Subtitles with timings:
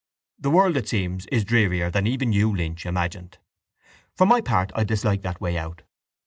[0.39, 3.37] The world, it seems, is drearier than even you, Lynch, imagined.
[4.15, 5.83] For my part I dislike that way out.